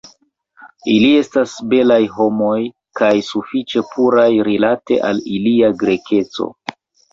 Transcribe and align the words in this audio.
Ili 0.93 1.11
estas 1.17 1.53
belaj 1.73 1.97
homoj, 2.15 2.55
kaj 3.01 3.11
sufiĉe 3.29 3.85
puraj 3.93 4.27
rilate 4.51 5.01
al 5.13 5.23
ilia 5.37 5.73
Grekeco. 5.85 6.53